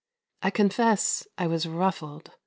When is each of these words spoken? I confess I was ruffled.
I 0.41 0.49
confess 0.49 1.27
I 1.37 1.45
was 1.45 1.67
ruffled. 1.67 2.31